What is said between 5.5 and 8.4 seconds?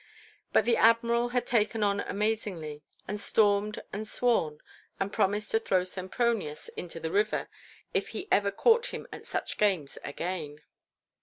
to throw Sempronius into the river if he